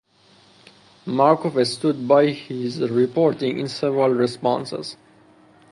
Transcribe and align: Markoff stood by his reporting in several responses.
Markoff 1.05 1.63
stood 1.67 2.07
by 2.07 2.25
his 2.31 2.79
reporting 2.89 3.59
in 3.59 3.67
several 3.67 4.09
responses. 4.09 4.97